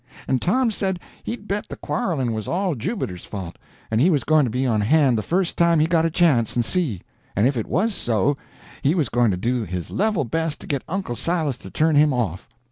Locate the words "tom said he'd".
0.41-1.47